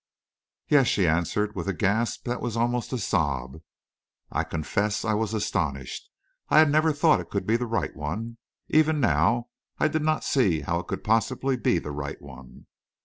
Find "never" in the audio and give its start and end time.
6.71-6.91